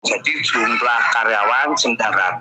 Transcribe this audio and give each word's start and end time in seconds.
Jadi 0.00 0.32
jumlah 0.40 1.00
karyawan 1.12 1.76
900, 1.76 2.40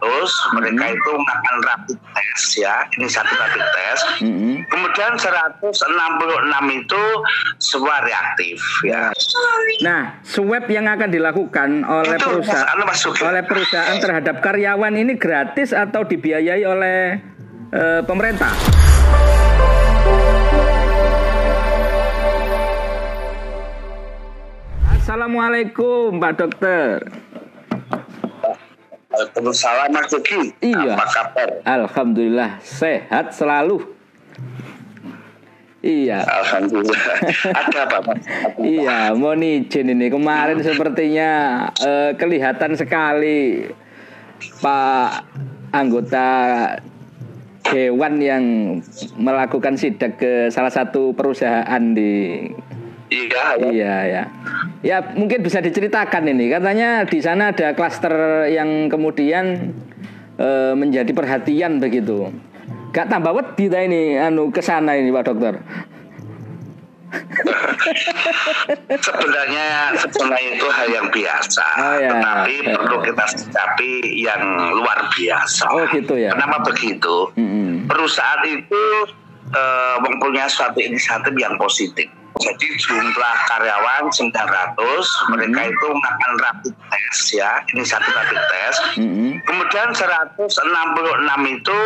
mereka 0.56 0.86
Hmm. 0.88 0.96
itu 0.96 1.12
makan 1.12 1.56
rapid 1.60 1.98
test 2.16 2.56
ya, 2.56 2.88
ini 2.96 3.04
satu 3.04 3.36
rapid 3.36 3.60
test. 3.76 4.04
Mm-mm. 4.24 4.64
Kemudian 4.64 5.20
166 5.20 5.68
itu 6.72 7.04
semua 7.60 8.00
reaktif 8.00 8.64
ya. 8.88 9.12
Nah, 9.84 10.24
swab 10.24 10.72
yang 10.72 10.88
akan 10.88 11.12
dilakukan 11.12 11.84
oleh 11.84 12.16
Itu 12.16 12.40
perusahaan 12.40 12.80
Mas- 12.80 13.04
anu, 13.04 13.28
oleh 13.28 13.44
perusahaan 13.44 13.98
terhadap 14.00 14.40
karyawan 14.40 14.96
ini 14.96 15.20
gratis 15.20 15.76
atau 15.76 16.08
dibiayai 16.08 16.64
oleh 16.64 17.20
eh, 17.76 18.02
pemerintah? 18.08 18.56
Assalamualaikum, 24.96 26.22
Pak 26.22 26.34
Dokter. 26.38 27.02
Mas 29.92 30.08
Yogi. 30.12 30.54
Iya. 30.64 30.96
Apa 30.96 31.06
kabar? 31.10 31.50
Alhamdulillah 31.66 32.60
sehat 32.64 33.36
selalu. 33.36 33.84
Iya. 35.80 36.28
Alhamdulillah. 36.28 37.00
Ada 37.60 37.80
apa 37.88 37.98
Mas? 38.04 38.24
Iya, 38.60 39.16
mohon 39.16 39.44
izin 39.44 39.96
ini 39.96 40.12
kemarin 40.12 40.60
sepertinya 40.60 41.32
eh, 41.80 42.12
kelihatan 42.20 42.76
sekali 42.76 43.72
Pak 44.60 45.12
anggota 45.72 46.28
dewan 47.64 48.20
yang 48.20 48.44
melakukan 49.20 49.76
sidak 49.80 50.20
ke 50.20 50.48
salah 50.52 50.72
satu 50.72 51.16
perusahaan 51.16 51.84
di 51.96 52.48
Iya, 53.10 53.58
ya. 53.58 53.70
Iya 53.74 54.24
ya. 54.82 55.02
Mungkin 55.16 55.42
bisa 55.42 55.60
diceritakan 55.60 56.28
ini. 56.28 56.50
Katanya 56.50 57.04
di 57.04 57.20
sana 57.20 57.52
ada 57.52 57.74
klaster 57.74 58.14
yang 58.50 58.88
kemudian 58.88 59.74
eh, 60.36 60.74
menjadi 60.76 61.12
perhatian 61.12 61.80
begitu. 61.80 62.30
Gak 62.90 63.06
tambah 63.08 63.38
wedi 63.38 63.70
ta 63.70 63.86
ini 63.86 64.18
anu 64.18 64.50
ke 64.50 64.66
sana 64.66 64.98
ini 64.98 65.14
Pak 65.14 65.24
Dokter. 65.30 65.62
Sebenarnya 68.90 69.98
sebenarnya 69.98 70.50
itu 70.54 70.68
hal 70.70 70.88
yang 70.90 71.08
biasa, 71.10 71.66
Oh, 71.78 71.96
ya. 71.98 72.10
tetapi 72.14 72.54
Ya. 72.62 72.74
perlu 72.78 72.98
kita 73.02 73.26
sikapi 73.34 73.92
yang 74.20 74.42
luar 74.78 75.10
biasa. 75.10 75.66
Oh, 75.70 75.86
gitu 75.90 76.14
ya. 76.18 76.34
Kenapa 76.34 76.62
begitu? 76.66 77.34
Mm-mm. 77.34 77.90
Perusahaan 77.90 78.46
itu 78.46 78.84
eh, 79.50 79.96
mempunyai 80.02 80.46
suatu 80.46 80.78
inisiatif 80.78 81.34
yang 81.34 81.58
positif. 81.58 82.06
Jadi 82.38 82.68
jumlah 82.78 83.36
karyawan 83.50 84.06
900, 84.14 84.78
mereka 85.34 85.62
itu 85.66 85.88
makan 85.90 86.32
rapid 86.40 86.74
test 86.94 87.24
ya, 87.34 87.52
ini 87.74 87.82
satu 87.82 88.06
rapid 88.06 88.40
test. 88.54 88.82
Mm-mm. 89.02 89.42
Kemudian 89.44 89.90
166 89.92 90.48
itu 91.58 91.80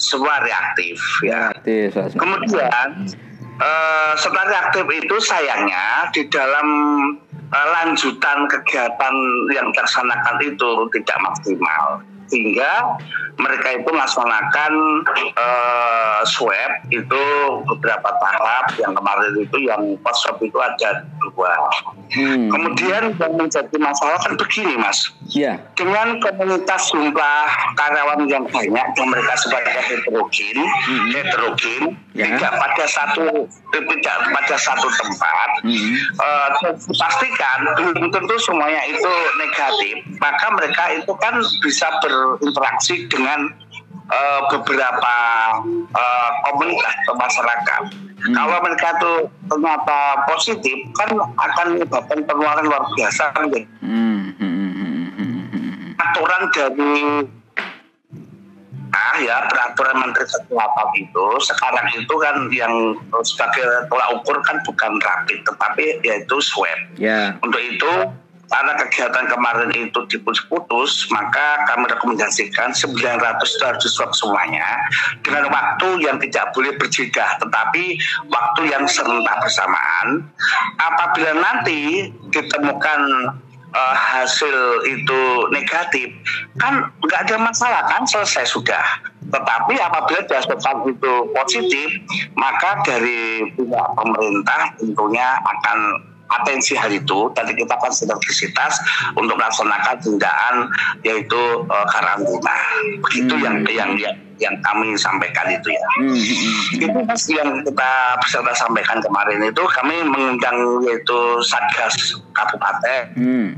semua 0.00 0.40
reaktif 0.40 0.96
ya. 1.22 1.52
Mas. 1.52 2.16
Kemudian 2.16 2.88
eh, 3.60 4.12
setelah 4.16 4.46
reaktif 4.48 4.84
itu 4.90 5.16
sayangnya 5.22 6.08
di 6.10 6.26
dalam 6.32 6.66
eh, 7.30 7.66
lanjutan 7.78 8.48
kegiatan 8.48 9.14
yang 9.54 9.70
dilaksanakan 9.70 10.36
itu 10.42 10.70
tidak 10.98 11.18
maksimal 11.20 12.02
sehingga 12.32 12.96
mereka 13.36 13.68
itu 13.76 13.88
melaksanakan 13.92 14.72
eh, 15.36 16.20
swab 16.24 16.72
itu 16.88 17.22
beberapa 17.68 18.08
tahap 18.20 18.72
yang 18.80 18.92
kemarin 18.96 19.32
itu 19.36 19.56
yang 19.68 19.82
pas 20.00 20.16
swab 20.16 20.40
itu 20.40 20.56
ada 20.56 21.04
dua. 21.20 21.52
Hmm. 22.12 22.48
Kemudian 22.52 23.16
yang 23.16 23.32
menjadi 23.36 23.76
masalah 23.80 24.20
kan 24.20 24.36
begini 24.36 24.76
mas, 24.80 25.12
Ya. 25.32 25.56
dengan 25.76 26.20
komunitas 26.20 26.92
jumlah 26.92 27.44
karyawan 27.76 28.28
yang 28.28 28.44
banyak 28.52 28.86
yang 28.96 29.08
mereka 29.08 29.32
sebagai 29.40 29.80
heterogen, 29.80 30.56
heterogen 31.12 31.96
Ya. 32.12 32.28
tidak 32.36 32.52
pada 32.60 32.84
satu 32.84 33.48
tidak 33.72 34.16
pada 34.36 34.56
satu 34.60 34.84
tempat, 34.84 35.48
Hmm. 35.64 35.96
eh, 35.96 36.48
pastikan 36.92 37.58
belum 37.72 38.12
tentu 38.12 38.36
semuanya 38.36 38.84
itu 38.84 39.12
negatif, 39.40 39.96
maka 40.20 40.52
mereka 40.52 40.92
itu 40.92 41.12
kan 41.16 41.40
bisa 41.64 41.88
berinteraksi 42.04 43.08
dengan 43.08 43.48
eh, 44.12 44.40
beberapa 44.52 45.14
eh, 45.88 46.30
komunitas 46.44 46.92
atau 47.00 47.14
masyarakat. 47.16 47.82
Kalau 48.22 48.58
mereka 48.60 48.86
itu 49.00 49.12
ternyata 49.48 50.00
positif, 50.28 50.78
kan 50.94 51.10
akan 51.16 51.66
menyebabkan 51.74 52.22
penularan 52.28 52.68
luar 52.68 52.86
biasa 52.92 53.32
kan 53.32 53.48
gitu 53.48 53.64
Hmm. 53.80 54.36
Hmm. 54.36 54.52
Hmm. 54.52 54.72
Hmm. 54.76 55.08
Hmm. 55.16 55.44
Hmm. 55.48 55.92
aturan 55.96 56.42
dari 56.52 57.00
ya 59.20 59.44
peraturan 59.50 60.00
Menteri 60.00 60.24
Kesehatan 60.24 60.88
itu 60.96 61.26
sekarang 61.44 61.86
itu 61.92 62.14
kan 62.16 62.36
yang 62.48 62.74
sebagai 63.26 63.90
tolak 63.92 64.08
ukur 64.16 64.40
kan 64.46 64.56
bukan 64.64 64.96
rapid 65.02 65.44
tetapi 65.44 65.84
yaitu 66.06 66.36
swab. 66.40 66.78
Ya. 66.96 67.36
Untuk 67.44 67.60
itu 67.60 67.92
karena 68.52 68.76
kegiatan 68.76 69.26
kemarin 69.32 69.72
itu 69.72 70.00
diputus-putus 70.12 71.08
maka 71.08 71.64
kami 71.72 71.88
rekomendasikan 71.88 72.76
900 72.76 73.40
itu 73.40 73.64
harus 73.64 73.84
swab 73.88 74.12
semuanya 74.12 74.76
dengan 75.24 75.48
waktu 75.48 76.04
yang 76.04 76.20
tidak 76.20 76.52
boleh 76.52 76.76
berjeda 76.76 77.40
tetapi 77.40 77.96
waktu 78.28 78.62
yang 78.68 78.84
serentak 78.84 79.40
bersamaan 79.40 80.28
apabila 80.76 81.32
nanti 81.40 82.12
ditemukan 82.28 83.00
eh, 83.72 83.96
hasil 83.96 84.86
itu 84.88 85.20
negatif 85.50 86.08
kan 86.60 86.92
nggak 87.02 87.20
ada 87.28 87.36
masalah 87.40 87.82
kan 87.88 88.04
selesai 88.04 88.46
sudah. 88.48 88.84
Tetapi 89.32 89.80
apabila 89.80 90.20
dihasilkan 90.28 90.84
itu 90.92 91.12
positif 91.32 91.88
maka 92.36 92.84
dari 92.84 93.48
pihak 93.56 93.88
pemerintah 93.96 94.76
tentunya 94.76 95.40
akan 95.40 95.78
atensi 96.40 96.72
hal 96.72 96.92
itu. 96.92 97.28
Tadi 97.36 97.52
kita 97.52 97.76
kan 97.76 97.92
sinergisitas 97.92 98.80
untuk 99.16 99.36
melaksanakan 99.36 99.96
tindakan 100.00 100.54
yaitu 101.04 101.42
eh, 101.68 101.86
karantina. 101.92 102.56
Begitu 103.04 103.34
Hmm. 103.36 103.44
yang 103.44 103.56
yang 103.68 103.90
yang 103.96 104.16
yang 104.42 104.58
kami 104.60 104.98
sampaikan 104.98 105.46
itu 105.48 105.70
ya 105.70 105.86
Hmm. 106.02 106.10
Hmm. 106.10 106.18
Hmm. 106.18 106.82
itu 106.82 106.98
mas 107.06 107.24
yang 107.30 107.50
kita 107.62 107.92
kita 108.26 108.52
sampaikan 108.58 108.98
kemarin 108.98 109.38
itu 109.46 109.62
kami 109.70 110.02
mengundang 110.02 110.82
yaitu 110.82 111.18
satgas 111.46 111.94
kabupaten 112.34 113.14
Hmm. 113.14 113.48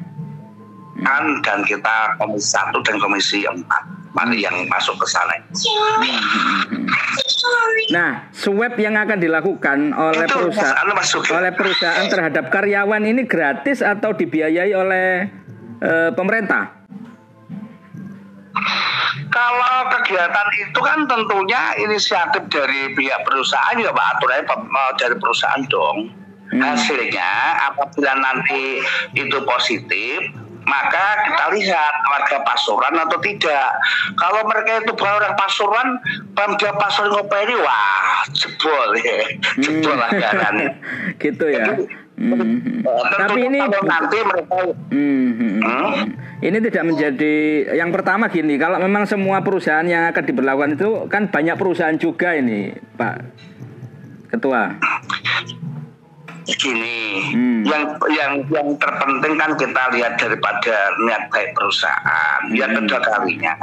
kan, 1.02 1.24
dan 1.42 1.64
kita 1.64 2.14
komisi 2.20 2.54
satu 2.54 2.78
dan 2.84 3.00
komisi 3.00 3.42
empat 3.42 3.82
mari 4.14 4.46
yang 4.46 4.54
masuk 4.70 4.94
ke 5.00 5.06
sana 5.10 5.34
Nah, 7.92 8.30
swab 8.32 8.78
yang 8.78 8.96
akan 8.96 9.18
dilakukan 9.20 9.92
oleh 9.92 10.24
Itu, 10.24 10.48
perusahaan 10.48 10.86
anu, 10.86 10.96
Mas 10.96 11.10
oleh 11.12 11.52
perusahaan 11.52 12.06
terhadap 12.08 12.48
karyawan 12.48 13.04
ini 13.04 13.26
gratis 13.28 13.84
atau 13.84 14.14
dibiayai 14.16 14.72
oleh 14.72 15.28
eh, 15.82 16.10
pemerintah? 16.16 16.83
Kalau 19.34 19.76
kegiatan 19.90 20.48
itu 20.62 20.78
kan 20.78 21.10
tentunya 21.10 21.74
inisiatif 21.82 22.46
dari 22.46 22.94
pihak 22.94 23.26
perusahaan 23.26 23.74
ya 23.74 23.90
Pak 23.90 24.06
aturannya 24.18 24.46
dari 24.94 25.16
perusahaan 25.18 25.62
dong. 25.66 26.14
Hmm. 26.54 26.60
Hasilnya 26.62 27.32
apabila 27.72 28.14
nanti 28.20 28.78
itu 29.18 29.38
positif 29.42 30.30
maka 30.64 31.28
kita 31.28 31.44
lihat 31.52 31.94
warga 32.08 32.38
Pasuruan 32.40 32.96
atau 32.96 33.20
tidak. 33.20 33.68
Kalau 34.16 34.40
mereka 34.48 34.80
itu 34.80 34.92
bukan 34.96 35.12
orang 35.20 35.34
Pasuruan, 35.36 35.88
Pemda 36.32 36.72
Pasuruan 36.80 37.12
Ngopeni, 37.12 37.54
wah 37.60 38.24
jebol 38.32 38.96
ya, 38.96 39.16
jebol 39.60 39.98
anggaran. 40.00 40.80
gitu 41.22 41.46
ya. 41.52 41.68
Jadi, 41.68 41.84
Hmm. 42.14 42.38
Eh, 42.38 43.02
Tapi 43.10 43.42
tentunya 43.42 43.46
ini 43.50 43.58
kalau 43.58 43.82
nanti 43.90 44.16
mereka 44.22 44.54
Hmm, 44.94 45.26
hmm, 45.34 45.34
hmm. 45.34 45.58
Hmm? 45.66 46.06
Ini 46.44 46.60
tidak 46.60 46.84
menjadi 46.84 47.34
yang 47.72 47.88
pertama 47.88 48.28
gini. 48.28 48.60
Kalau 48.60 48.76
memang 48.76 49.08
semua 49.08 49.40
perusahaan 49.40 49.88
yang 49.88 50.12
akan 50.12 50.24
diberlakukan 50.28 50.76
itu 50.76 51.08
kan 51.08 51.32
banyak 51.32 51.56
perusahaan 51.56 51.96
juga 51.96 52.36
ini, 52.36 52.68
Pak 53.00 53.16
Ketua. 54.28 54.76
Gini, 56.44 57.32
Hmm. 57.32 57.64
yang 57.64 57.82
yang 58.12 58.32
yang 58.52 58.68
terpenting 58.76 59.40
kan 59.40 59.56
kita 59.56 59.82
lihat 59.96 60.20
daripada 60.20 60.92
niat 61.00 61.32
baik 61.32 61.56
perusahaan. 61.56 62.40
Yang 62.52 62.70
Hmm. 62.70 62.78
kedua 62.84 63.00
kalinya, 63.00 63.54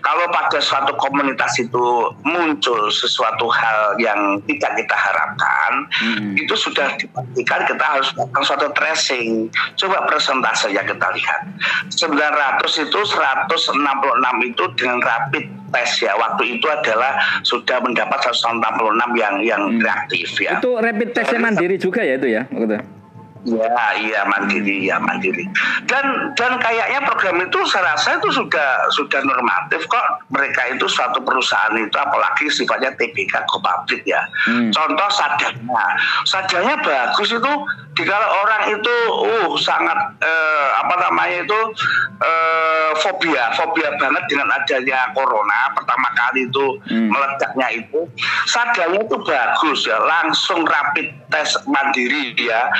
kalau 0.00 0.24
pada 0.32 0.56
suatu 0.56 0.96
komunitas 0.96 1.52
itu 1.60 2.08
muncul 2.24 2.88
sesuatu 2.88 3.44
hal 3.52 4.00
yang 4.00 4.40
tidak 4.48 4.72
kita 4.80 4.96
harapkan, 4.96 5.84
Hmm. 6.00 6.32
itu 6.32 6.54
sudah 6.56 6.96
dipastikan 6.96 7.68
kita 7.68 7.84
harus 7.84 8.08
melakukan 8.16 8.44
suatu 8.44 8.66
tracing. 8.72 9.52
Coba 9.76 10.08
persentase 10.08 10.72
yang 10.72 10.88
kita 10.88 11.08
lihat. 11.12 11.40
900 11.92 12.80
itu 12.80 13.00
166 13.04 14.40
itu 14.48 14.64
dengan 14.80 15.04
rapid 15.04 15.44
test 15.74 15.98
ya. 16.00 16.14
Waktu 16.14 16.58
itu 16.58 16.66
adalah 16.70 17.18
sudah 17.42 17.82
mendapat 17.82 18.18
166 18.22 19.10
yang 19.18 19.34
yang 19.42 19.62
Hmm. 19.66 19.82
reaktif 19.82 20.30
ya. 20.38 20.62
Itu 20.62 20.78
rapid 20.78 21.10
testnya 21.10 21.42
mandiri 21.42 21.74
juga 21.76 22.06
ya 22.06 22.14
itu 22.14 22.30
ya, 22.30 22.46
Ketua? 23.44 23.60
Ya, 23.60 23.84
iya 24.00 24.20
mandiri, 24.24 24.88
ya 24.88 24.96
mandiri. 24.96 25.44
Dan 25.84 26.32
dan 26.32 26.56
kayaknya 26.56 27.04
program 27.04 27.44
itu 27.44 27.60
saya 27.68 27.92
rasa 27.92 28.16
itu 28.16 28.32
sudah 28.32 28.88
sudah 28.96 29.20
normatif 29.20 29.84
kok. 29.84 30.24
Mereka 30.32 30.72
itu 30.72 30.88
suatu 30.88 31.20
perusahaan 31.20 31.76
itu 31.76 31.92
apalagi 31.92 32.48
sifatnya 32.48 32.96
TBK 32.96 33.44
go 33.44 33.60
public 33.60 34.08
ya. 34.08 34.24
Hmm. 34.48 34.72
Contoh 34.72 35.08
sadanya, 35.12 35.84
sadanya 36.24 36.74
bagus 36.80 37.36
itu 37.36 37.52
kalau 37.94 38.28
orang 38.48 38.74
itu 38.74 38.96
uh 39.28 39.52
sangat 39.60 39.98
uh, 40.24 40.68
apa 40.80 40.94
namanya 41.04 41.44
itu 41.44 41.60
uh, 42.24 42.90
fobia, 43.04 43.52
fobia 43.60 43.92
banget 44.00 44.24
dengan 44.26 44.48
adanya 44.56 45.12
corona 45.12 45.68
pertama 45.76 46.08
kali 46.16 46.48
itu 46.48 46.80
hmm. 46.88 47.12
meledaknya 47.12 47.68
itu. 47.76 48.08
Sadanya 48.48 49.04
itu 49.04 49.16
bagus 49.20 49.84
ya, 49.84 50.00
langsung 50.00 50.64
rapid 50.64 51.12
test 51.28 51.60
mandiri 51.68 52.34
ya 52.38 52.70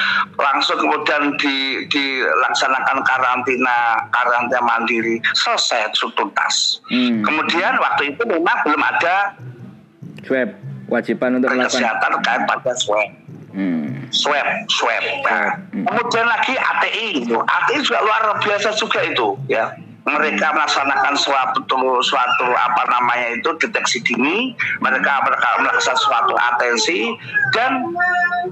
langsung 0.54 0.78
kemudian 0.78 1.34
di, 1.42 1.82
dilaksanakan 1.90 3.02
karantina 3.02 4.06
karantina 4.14 4.62
mandiri 4.62 5.18
selesai 5.34 5.90
tuntas. 6.14 6.78
Hmm. 6.86 7.26
Kemudian 7.26 7.74
waktu 7.82 8.14
itu 8.14 8.22
memang 8.22 8.62
belum 8.62 8.78
ada 8.78 9.34
swab 10.22 10.54
kewajiban 10.86 11.42
untuk 11.42 11.50
melakukan 11.50 11.74
kesehatan 11.74 12.10
terkait 12.22 12.42
pada 12.46 12.72
swab. 12.78 13.10
Hmm. 13.50 14.06
Swab, 14.14 14.46
swab. 14.70 15.02
Nah, 15.26 15.58
hmm. 15.74 15.90
Kemudian 15.90 16.26
lagi 16.30 16.54
ATI 16.54 17.06
itu, 17.26 17.34
ATI 17.34 17.78
juga 17.82 17.98
luar 18.06 18.38
biasa 18.38 18.78
juga 18.78 19.02
itu, 19.02 19.34
ya 19.50 19.74
mereka 20.04 20.52
melaksanakan 20.52 21.16
suatu 21.16 21.64
suatu 22.04 22.46
apa 22.52 22.82
namanya 22.92 23.40
itu 23.40 23.50
deteksi 23.56 24.04
dini. 24.04 24.52
Mereka 24.84 25.12
melaksanakan 25.24 25.96
suatu 25.96 26.34
atensi 26.36 27.16
dan 27.56 27.88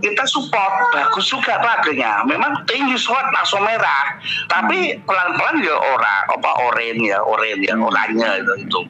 kita 0.01 0.25
support. 0.25 0.73
Bagus 0.93 1.29
juga 1.29 1.61
pagernya 1.61 2.25
memang 2.25 2.65
tinggi 2.65 2.97
suat 2.97 3.29
langsung 3.37 3.61
merah. 3.65 4.17
Tapi 4.49 4.97
pelan 5.05 5.37
pelan 5.37 5.57
ya 5.61 5.77
ora 5.77 6.17
apa 6.29 6.51
oren 6.73 6.97
ya 7.05 7.21
oren 7.21 7.59
ya 7.61 7.77
oranye 7.77 8.31
itu 8.41 8.55
itu 8.65 8.81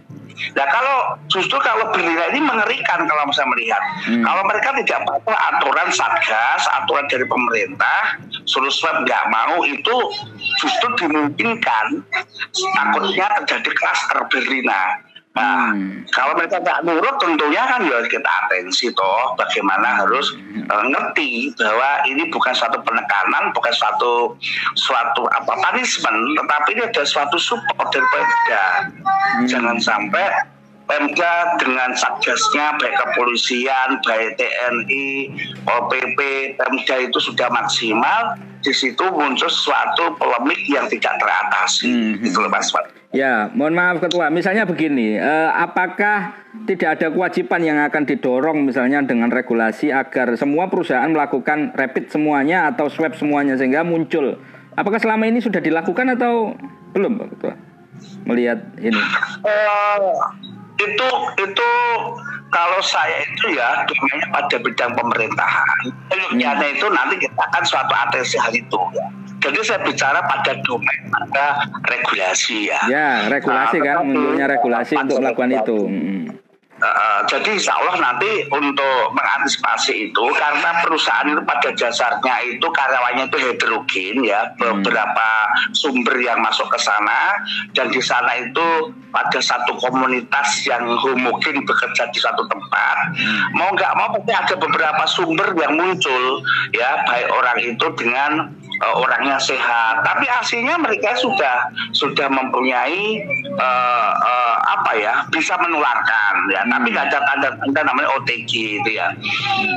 Nah 0.55 0.67
kalau 0.69 0.99
justru 1.29 1.57
kalau 1.61 1.91
berlina 1.95 2.33
ini 2.33 2.41
mengerikan 2.43 3.05
kalau 3.05 3.23
saya 3.33 3.49
melihat. 3.53 3.83
Hmm. 4.07 4.23
Kalau 4.25 4.43
mereka 4.49 4.69
tidak 4.83 4.99
patuh 5.09 5.37
aturan 5.37 5.89
satgas, 5.93 6.63
aturan 6.83 7.07
dari 7.09 7.27
pemerintah, 7.29 8.21
suruh 8.45 8.73
swab 8.73 9.05
nggak 9.05 9.25
mau 9.33 9.63
itu 9.65 9.97
justru 10.61 10.89
dimungkinkan 11.07 12.05
takutnya 12.77 13.27
terjadi 13.43 13.71
klaster 13.77 14.19
berlina. 14.29 15.12
Nah, 15.33 15.73
hmm. 15.73 16.13
kalau 16.13 16.37
mereka 16.37 16.61
tidak 16.61 16.85
nurut 16.85 17.17
tentunya 17.17 17.65
kan 17.65 17.81
ya 17.89 18.05
kita 18.05 18.29
atensi 18.45 18.93
toh 18.93 19.33
bagaimana 19.41 20.05
harus 20.05 20.37
uh, 20.69 20.85
ngerti 20.85 21.57
bahwa 21.57 22.05
ini 22.05 22.29
bukan 22.29 22.53
suatu 22.53 22.77
penekanan, 22.85 23.49
bukan 23.57 23.73
suatu 23.73 24.37
suatu 24.77 25.25
apa 25.33 25.57
punishment, 25.57 26.37
tetapi 26.37 26.69
ini 26.77 26.83
ada 26.85 27.05
suatu 27.09 27.41
support 27.41 27.89
dari 27.89 28.05
Pemda. 28.13 28.67
Hmm. 28.85 29.49
Jangan 29.49 29.77
sampai 29.81 30.53
Pemda 30.85 31.57
dengan 31.57 31.97
satgasnya 31.97 32.77
baik 32.77 32.93
kepolisian, 32.93 34.05
baik 34.05 34.37
TNI, 34.37 35.33
OPP, 35.65 36.19
Pemda 36.61 36.97
itu 37.09 37.19
sudah 37.25 37.49
maksimal, 37.49 38.37
di 38.61 38.73
situ 38.77 39.09
muncul 39.09 39.49
suatu 39.49 40.13
polemik 40.21 40.61
yang 40.69 40.93
tidak 40.93 41.17
teratasi. 41.17 41.89
Hmm. 41.89 42.21
Itu 42.21 42.45
Mas 42.53 42.69
Pak. 42.69 43.02
Ya, 43.13 43.53
mohon 43.53 43.77
maaf 43.77 44.01
Ketua. 44.01 44.33
Misalnya 44.33 44.65
begini, 44.65 45.21
eh, 45.21 45.51
apakah 45.53 46.33
tidak 46.65 46.97
ada 46.97 47.13
kewajiban 47.13 47.61
yang 47.61 47.79
akan 47.85 48.09
didorong 48.09 48.65
misalnya 48.65 49.05
dengan 49.05 49.29
regulasi 49.29 49.93
agar 49.93 50.33
semua 50.41 50.73
perusahaan 50.73 51.13
melakukan 51.13 51.77
rapid 51.77 52.09
semuanya 52.09 52.73
atau 52.73 52.89
swab 52.89 53.13
semuanya 53.13 53.61
sehingga 53.61 53.85
muncul? 53.85 54.41
Apakah 54.81 54.97
selama 54.97 55.29
ini 55.29 55.45
sudah 55.45 55.61
dilakukan 55.61 56.17
atau 56.17 56.57
belum, 56.97 57.21
Pak 57.21 57.29
Ketua? 57.37 57.55
Melihat 58.25 58.65
ini. 58.81 58.97
Uh, 59.45 60.17
itu 60.81 61.09
itu 61.37 61.71
kalau 62.49 62.81
saya 62.81 63.29
itu 63.29 63.53
ya 63.53 63.85
domainnya 63.85 64.29
pada 64.33 64.57
bidang 64.57 64.93
pemerintahan. 64.97 65.79
Hmm. 66.09 66.65
itu 66.65 66.87
nanti 66.89 67.15
kita 67.21 67.37
akan 67.37 67.65
suatu 67.69 67.93
atensi 67.93 68.41
hal 68.41 68.57
itu. 68.57 68.81
Ya 68.97 69.22
jadi 69.43 69.59
saya 69.67 69.81
bicara 69.83 70.23
pada 70.23 70.55
domain 70.63 71.03
pada 71.11 71.67
regulasi 71.83 72.71
ya. 72.71 72.81
Ya, 72.87 73.09
regulasi 73.27 73.83
nah, 73.83 73.85
kan, 73.85 73.97
munculnya 74.07 74.47
regulasi 74.47 74.95
untuk 74.95 75.19
melakukan 75.19 75.51
itu. 75.51 75.79
Hmm. 75.91 76.25
Uh, 76.83 77.23
jadi 77.31 77.55
insya 77.55 77.79
Allah 77.79 77.95
nanti 77.95 78.43
untuk 78.51 79.15
mengantisipasi 79.15 80.11
itu 80.11 80.25
karena 80.35 80.83
perusahaan 80.83 81.31
itu 81.31 81.39
pada 81.47 81.71
dasarnya 81.79 82.35
itu 82.43 82.67
karyawannya 82.67 83.31
itu 83.31 83.39
heterogen 83.39 84.27
ya 84.27 84.51
hmm. 84.51 84.83
beberapa 84.83 85.29
sumber 85.79 86.19
yang 86.19 86.43
masuk 86.43 86.67
ke 86.75 86.79
sana 86.83 87.39
dan 87.71 87.87
di 87.87 88.03
sana 88.03 88.35
itu 88.35 88.91
pada 89.15 89.39
satu 89.39 89.79
komunitas 89.79 90.67
yang 90.67 90.83
homogen 90.99 91.63
bekerja 91.63 92.11
di 92.11 92.19
satu 92.19 92.51
tempat 92.51 93.15
hmm. 93.15 93.55
mau 93.55 93.71
nggak 93.79 93.95
mau 93.95 94.19
pasti 94.19 94.35
ada 94.35 94.55
beberapa 94.59 95.07
sumber 95.07 95.55
yang 95.55 95.79
muncul 95.79 96.43
ya 96.75 96.99
baik 97.07 97.31
orang 97.31 97.59
itu 97.63 97.87
dengan 97.95 98.51
uh, 98.83 98.95
orangnya 98.99 99.39
sehat, 99.39 100.03
tapi 100.03 100.27
aslinya 100.27 100.75
mereka 100.83 101.15
sudah 101.15 101.71
sudah 101.95 102.27
mempunyai 102.27 103.23
uh, 103.55 104.11
uh, 104.13 104.57
apa 104.79 104.93
ya 104.99 105.15
bisa 105.31 105.55
menularkan 105.63 106.35
ya, 106.51 106.67
hmm. 106.67 106.71
tapi 106.75 106.87
nggak 106.91 107.07
ada 107.09 107.19
tanda-tanda 107.23 107.81
namanya 107.87 108.09
OTG 108.19 108.83
itu 108.83 108.91
ya. 108.99 109.15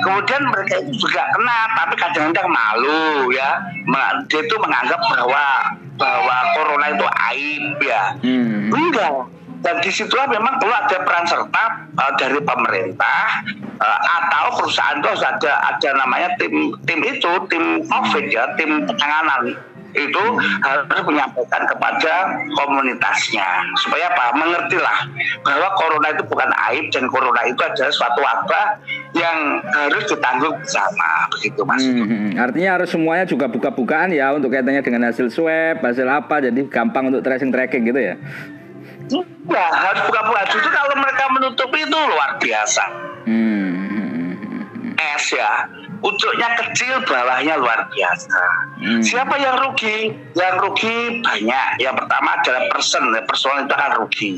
Kemudian 0.01 0.41
mereka 0.49 0.81
itu 0.81 1.05
juga 1.05 1.29
kena, 1.37 1.59
tapi 1.77 1.93
kadang-kadang 1.95 2.49
malu 2.49 3.29
ya, 3.31 3.61
dia 4.27 4.41
itu 4.41 4.55
menganggap 4.57 4.99
bahwa 5.13 5.45
bahwa 5.95 6.37
corona 6.59 6.85
itu 6.91 7.05
aib 7.31 7.77
ya, 7.79 8.03
hmm. 8.19 8.67
enggak 8.73 9.34
dan 9.65 9.81
di 9.81 9.89
situlah 9.89 10.29
memang 10.29 10.61
perlu 10.61 10.69
ada 10.77 10.97
peran 11.01 11.25
serta 11.25 11.63
uh, 11.97 12.13
dari 12.21 12.37
pemerintah 12.37 13.41
uh, 13.81 13.99
atau 14.21 14.61
perusahaan 14.61 15.01
itu 15.01 15.09
ada 15.09 15.53
ada 15.73 15.89
namanya 15.97 16.29
tim 16.37 16.77
tim 16.85 17.01
itu 17.01 17.31
tim 17.49 17.81
covid 17.89 18.25
ya 18.29 18.45
tim 18.53 18.85
penanganan 18.85 19.57
itu 19.95 20.23
harus 20.59 21.03
menyampaikan 21.07 21.63
kepada 21.63 22.35
komunitasnya 22.51 23.47
supaya 23.79 24.11
apa 24.11 24.35
mengertilah 24.35 25.07
bahwa 25.41 25.67
corona 25.79 26.11
itu 26.11 26.23
bukan 26.27 26.51
aib 26.71 26.91
dan 26.91 27.07
corona 27.07 27.41
itu 27.47 27.61
adalah 27.63 27.91
suatu 27.95 28.19
wabah 28.19 28.65
yang 29.15 29.63
harus 29.63 30.03
ditanggung 30.11 30.55
bersama 30.59 31.31
begitu 31.31 31.63
mas. 31.63 31.79
Hmm, 31.79 32.03
hmm, 32.03 32.07
hmm. 32.11 32.31
artinya 32.35 32.69
harus 32.75 32.89
semuanya 32.91 33.23
juga 33.23 33.47
buka-bukaan 33.47 34.11
ya 34.11 34.35
untuk 34.35 34.51
kaitannya 34.51 34.83
dengan 34.83 35.07
hasil 35.07 35.31
swab 35.31 35.79
hasil 35.79 36.07
apa 36.11 36.43
jadi 36.43 36.61
gampang 36.67 37.07
untuk 37.07 37.23
tracing 37.23 37.55
tracking 37.55 37.87
gitu 37.87 38.03
ya. 38.03 38.19
Iya, 39.11 39.65
harus 39.69 40.01
buka-buka. 40.09 40.41
Justru 40.49 40.69
kalau 40.73 40.95
mereka 40.97 41.23
menutup 41.29 41.69
itu 41.73 41.97
luar 41.97 42.41
biasa. 42.41 42.83
Hmm. 43.29 44.65
Es 44.95 45.27
ya, 45.29 45.69
ujungnya 46.01 46.49
kecil, 46.55 47.03
bawahnya 47.05 47.59
luar 47.59 47.85
biasa. 47.91 48.41
Hmm. 48.81 49.01
Siapa 49.03 49.35
yang 49.37 49.59
rugi? 49.61 50.13
Yang 50.33 50.55
rugi 50.65 51.21
banyak. 51.21 51.69
Yang 51.83 51.95
pertama 52.01 52.29
adalah 52.41 52.63
person, 52.73 53.03
person 53.27 53.65
itu 53.67 53.73
akan 53.75 53.91
rugi, 54.01 54.31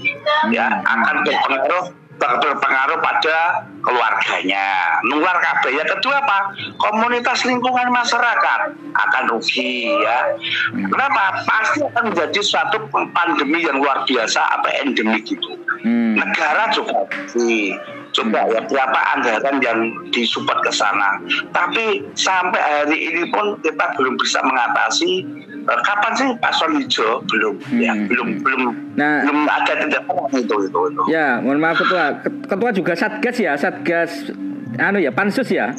ya 0.52 0.82
akan 0.84 1.24
berpengaruh 1.24 1.86
berpengaruh 2.18 3.00
pada 3.00 3.70
keluarganya. 3.86 5.00
Nular 5.06 5.38
kabeh. 5.38 5.78
Yang 5.78 5.98
kedua 5.98 6.20
apa? 6.22 6.40
Komunitas 6.82 7.46
lingkungan 7.46 7.94
masyarakat 7.94 8.60
akan 8.94 9.24
rugi 9.30 9.94
ya. 10.02 10.36
Kenapa? 10.74 11.46
Pasti 11.46 11.86
akan 11.86 12.14
menjadi 12.14 12.42
suatu 12.42 12.78
pandemi 13.14 13.64
yang 13.64 13.80
luar 13.80 14.04
biasa 14.10 14.42
apa 14.60 14.68
endemik 14.84 15.30
gitu. 15.30 15.56
Hmm. 15.86 16.18
Negara 16.18 16.74
juga 16.74 17.06
rugi 17.06 17.78
coba 18.18 18.50
ya 18.50 18.66
berapa 18.66 19.00
anggaran 19.18 19.62
yang 19.62 19.80
disupport 20.10 20.66
ke 20.66 20.72
sana. 20.74 21.22
Tapi 21.54 22.02
sampai 22.18 22.58
hari 22.58 22.98
ini 23.14 23.30
pun 23.30 23.62
kita 23.62 23.94
belum 23.94 24.18
bisa 24.18 24.42
mengatasi 24.42 25.22
kapan 25.68 26.12
sih 26.16 26.28
Pak 26.40 26.52
Hijau 26.80 27.20
belum 27.28 27.56
hmm. 27.60 27.80
ya 27.84 27.94
belum 28.08 28.28
belum 28.40 28.62
nah, 28.96 29.28
belum 29.28 29.38
ada 29.44 29.74
tindakan 29.84 30.16
itu 30.32 30.56
itu 30.64 30.80
itu. 30.88 31.02
Ya, 31.12 31.44
mohon 31.44 31.60
maaf 31.60 31.80
ketua. 31.80 32.24
Ketua 32.24 32.70
juga 32.72 32.94
satgas 32.96 33.36
ya, 33.36 33.54
satgas 33.60 34.32
anu 34.80 35.04
ya 35.04 35.12
pansus 35.12 35.52
ya. 35.52 35.76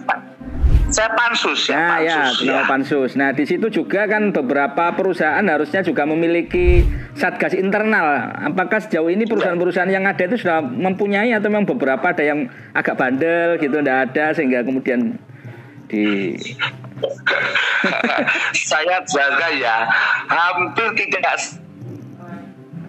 Saya 0.89 1.13
pansus 1.13 1.69
ya. 1.69 1.77
Nah, 1.77 2.01
ya, 2.01 2.17
pansus, 2.25 2.39
ya, 2.49 2.53
ya. 2.53 2.61
pansus. 2.65 3.11
Nah, 3.13 3.31
di 3.37 3.45
situ 3.45 3.69
juga 3.69 4.09
kan 4.09 4.33
beberapa 4.33 4.97
perusahaan 4.97 5.45
harusnya 5.45 5.85
juga 5.85 6.09
memiliki 6.09 6.81
satgas 7.13 7.53
internal. 7.53 8.33
Apakah 8.49 8.81
sejauh 8.81 9.13
ini 9.13 9.29
perusahaan-perusahaan 9.29 9.93
yang 9.93 10.09
ada 10.09 10.25
itu 10.25 10.41
sudah 10.41 10.65
mempunyai 10.65 11.29
atau 11.37 11.53
memang 11.53 11.69
beberapa 11.69 12.17
ada 12.17 12.25
yang 12.25 12.49
agak 12.73 12.97
bandel 12.97 13.61
gitu, 13.61 13.85
tidak 13.85 14.09
ada 14.09 14.33
sehingga 14.33 14.65
kemudian 14.65 15.21
di 15.93 16.33
saya 18.71 18.99
jaga 19.07 19.49
ya 19.55 19.77
hampir 20.29 20.89
tidak 20.99 21.39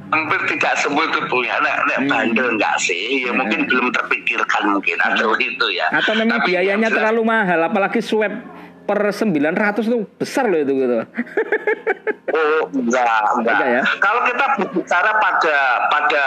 hampir 0.10 0.40
tidak 0.50 0.74
semua 0.82 1.06
itu 1.06 1.22
punya 1.30 1.56
nek, 1.62 1.78
nek 1.86 2.00
hmm. 2.02 2.10
bandel 2.10 2.48
enggak 2.58 2.76
sih 2.82 3.26
ya 3.26 3.32
hmm. 3.32 3.46
mungkin 3.46 3.60
belum 3.70 3.88
terpikirkan 3.94 4.64
mungkin 4.74 4.98
atau 5.06 5.38
hmm. 5.38 5.48
itu 5.54 5.66
ya 5.78 5.88
atau 5.94 6.14
memang 6.18 6.42
Tapi 6.42 6.48
biayanya 6.54 6.90
terlalu 6.90 7.22
mahal 7.26 7.60
apalagi 7.70 8.02
swab 8.02 8.34
per 8.90 9.14
900 9.14 9.86
itu 9.86 9.98
besar 10.18 10.50
loh 10.50 10.58
itu 10.58 10.74
gitu. 10.74 10.98
Oh 12.30 12.62
enggak, 12.74 13.06
enggak. 13.38 13.58
enggak 13.58 13.70
ya? 13.70 13.82
Kalau 14.02 14.22
kita 14.26 14.46
berbicara 14.58 15.12
pada 15.18 15.58
pada 15.90 16.26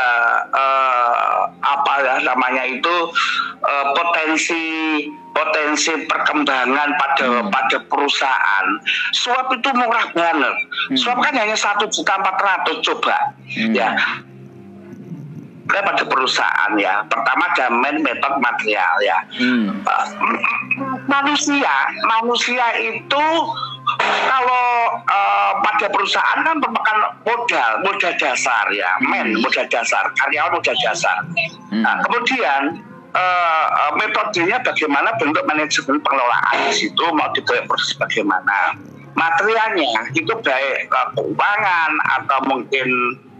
uh, 0.50 1.38
apa 1.62 1.92
ya 2.02 2.14
namanya 2.22 2.62
itu 2.66 2.94
uh, 3.62 3.86
potensi 3.94 4.62
potensi 5.34 5.94
perkembangan 6.06 6.88
pada 6.98 7.26
hmm. 7.26 7.50
pada 7.50 7.78
perusahaan, 7.86 8.66
suap 9.14 9.50
itu 9.54 9.70
murah 9.74 10.06
banget. 10.14 10.54
Hmm. 10.90 10.98
Suap 10.98 11.18
kan 11.22 11.34
hanya 11.38 11.54
satu 11.58 11.86
juta 11.90 12.18
empat 12.18 12.36
ratus 12.38 12.76
coba, 12.82 13.34
hmm. 13.46 13.74
ya 13.74 13.94
pada 15.80 16.04
perusahaan 16.04 16.72
ya. 16.76 17.00
Pertama 17.08 17.48
main 17.80 17.96
metode 18.04 18.36
material 18.42 18.94
ya. 19.00 19.18
Hmm. 19.40 19.80
Manusia, 21.08 21.74
manusia 22.04 22.66
itu 22.76 23.26
kalau 24.02 24.66
uh, 25.04 25.52
pada 25.60 25.86
perusahaan 25.90 26.40
kan 26.44 26.56
merupakan 26.58 26.96
modal, 27.26 27.70
modal 27.82 28.12
dasar 28.16 28.64
ya, 28.72 28.88
men, 29.02 29.36
hmm. 29.36 29.42
modal 29.42 29.66
dasar, 29.68 30.06
karyawan 30.20 30.52
modal 30.54 30.76
dasar. 30.80 31.16
Hmm. 31.70 31.82
Nah, 31.82 31.98
kemudian 32.06 32.62
uh, 33.12 33.90
metodenya 33.98 34.62
bagaimana 34.62 35.12
bentuk 35.18 35.44
manajemen 35.44 35.98
pengelolaan 36.00 36.56
di 36.68 36.72
situ 36.72 37.04
mau 37.12 37.28
dibuat 37.34 37.66
proses 37.68 37.92
bagaimana. 37.98 38.76
Materialnya 39.12 40.08
itu 40.16 40.32
baik 40.40 40.88
uh, 40.88 41.08
keuangan 41.12 41.90
atau 42.16 42.38
mungkin 42.48 42.88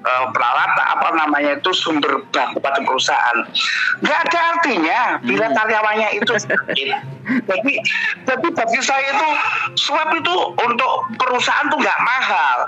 uh, 0.02 0.26
peralatan 0.34 0.86
apa 0.86 1.08
namanya 1.16 1.58
itu 1.58 1.70
sumber 1.74 2.22
baku 2.30 2.58
pada 2.58 2.82
perusahaan. 2.82 3.46
Nggak 4.02 4.18
ada 4.28 4.40
artinya 4.54 5.00
bila 5.22 5.46
hmm. 5.48 5.56
karyawannya 5.56 6.08
itu 6.18 6.32
sakit. 6.36 6.88
Jadi 7.48 7.74
tapi 8.26 8.46
bagi 8.50 8.80
saya 8.82 9.14
itu 9.14 9.28
swab 9.78 10.10
itu 10.18 10.34
untuk 10.58 10.92
perusahaan 11.16 11.66
tuh 11.70 11.78
nggak 11.78 12.00
mahal. 12.02 12.58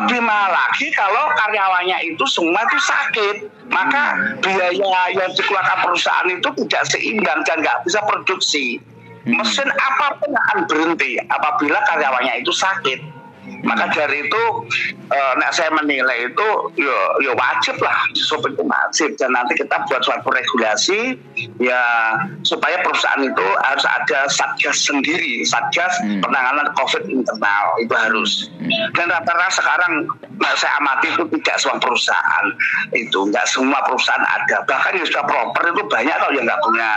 Lebih 0.00 0.20
mahal 0.22 0.50
lagi 0.50 0.90
kalau 0.94 1.30
karyawannya 1.38 1.98
itu 2.10 2.24
semua 2.26 2.66
itu 2.66 2.78
sakit. 2.82 3.36
Maka 3.70 4.18
biaya 4.42 5.14
yang 5.14 5.30
dikeluarkan 5.30 5.78
perusahaan 5.86 6.26
itu 6.26 6.48
tidak 6.66 6.82
seimbang 6.90 7.40
dan 7.46 7.62
nggak 7.62 7.86
bisa 7.86 8.02
produksi. 8.02 8.82
Hmm. 9.20 9.36
mesin 9.36 9.68
apa 9.68 10.16
pun 10.16 10.32
akan 10.32 10.64
berhenti 10.64 11.20
apabila 11.28 11.76
karyawannya 11.84 12.40
itu 12.40 12.56
sakit 12.56 13.19
maka 13.66 13.90
dari 13.92 14.24
itu 14.26 14.42
uh, 15.10 15.32
nah 15.36 15.50
saya 15.52 15.70
menilai 15.74 16.32
itu 16.32 16.48
yo 16.78 16.96
yo 17.22 17.32
wajib 17.36 17.76
lah 17.82 17.96
sop 18.16 18.46
itu 18.46 18.62
wajib 18.64 19.14
dan 19.20 19.34
nanti 19.34 19.58
kita 19.58 19.84
buat 19.86 20.02
suatu 20.02 20.28
regulasi 20.30 21.18
ya 21.60 21.82
supaya 22.46 22.80
perusahaan 22.80 23.22
itu 23.22 23.46
harus 23.66 23.84
ada 23.86 24.26
satgas 24.30 24.86
sendiri 24.86 25.44
satgas 25.44 25.92
hmm. 26.04 26.24
penanganan 26.24 26.66
covid 26.78 27.04
internal 27.06 27.66
itu 27.82 27.94
harus 27.94 28.48
hmm. 28.58 28.94
dan 28.96 29.06
rata-rata 29.10 29.52
sekarang 29.52 29.92
saya 30.56 30.72
amati 30.80 31.12
itu 31.12 31.24
tidak 31.40 31.56
semua 31.60 31.78
perusahaan 31.78 32.46
itu 32.96 33.18
nggak 33.28 33.46
semua 33.48 33.78
perusahaan 33.84 34.24
ada 34.24 34.64
bahkan 34.64 34.96
yang 34.96 35.06
sudah 35.06 35.24
proper 35.26 35.62
itu 35.74 35.82
banyak 35.86 36.16
kalau 36.16 36.32
yang 36.32 36.46
nggak 36.48 36.62
punya 36.64 36.90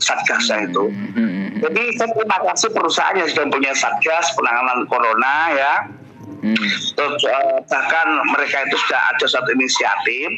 satgasnya 0.00 0.72
itu. 0.72 0.88
Hmm. 0.88 1.60
Jadi 1.60 1.82
saya 2.00 2.08
terima 2.16 2.40
kasih 2.40 2.72
perusahaan 2.72 3.16
yang 3.20 3.28
sudah 3.28 3.46
punya 3.52 3.72
satgas 3.76 4.32
penanganan 4.32 4.88
corona 4.88 5.34
ya 5.52 5.72
Hmm. 6.40 6.56
Terus, 6.94 7.22
uh, 7.26 7.58
bahkan 7.66 8.06
mereka 8.30 8.62
itu 8.64 8.76
sudah 8.86 9.00
ada 9.12 9.26
satu 9.26 9.48
inisiatif, 9.52 10.28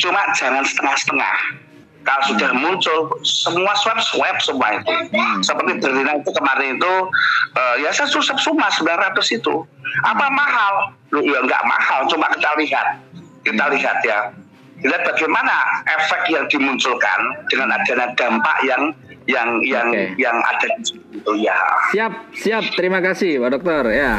cuma 0.00 0.20
jangan 0.34 0.64
setengah-setengah. 0.64 1.36
Kalau 2.02 2.22
sudah 2.34 2.50
hmm. 2.50 2.60
muncul 2.66 2.98
semua 3.22 3.72
swab 3.78 3.98
swab 4.02 4.36
semua 4.42 4.80
itu, 4.80 4.90
hmm. 4.90 5.38
seperti 5.44 5.78
Berlina 5.78 6.18
itu 6.18 6.30
kemarin 6.34 6.80
itu, 6.80 6.94
uh, 7.54 7.74
ya 7.78 7.94
saya 7.94 8.10
susah 8.10 8.34
semua 8.42 8.66
900 8.74 9.38
itu. 9.38 9.54
Apa 10.02 10.26
mahal? 10.32 10.96
Loh, 11.14 11.22
ya 11.22 11.38
nggak 11.44 11.62
mahal, 11.68 12.08
cuma 12.10 12.26
kita 12.34 12.50
lihat, 12.58 12.86
kita 13.46 13.64
hmm. 13.68 13.74
lihat 13.78 13.98
ya, 14.02 14.18
lihat 14.82 15.02
bagaimana 15.06 15.84
efek 15.86 16.26
yang 16.26 16.44
dimunculkan 16.50 17.20
dengan 17.46 17.70
adanya 17.70 18.10
dampak 18.18 18.56
yang 18.66 18.90
yang 19.30 19.62
yang 19.62 19.88
okay. 19.94 20.10
yang 20.18 20.34
ada 20.42 20.66
di 20.74 20.82
situ 20.82 21.32
ya. 21.38 21.58
Siap, 21.94 22.12
siap. 22.34 22.64
Terima 22.74 22.98
kasih, 22.98 23.38
Pak 23.38 23.50
Dokter. 23.54 23.82
Ya. 23.94 24.18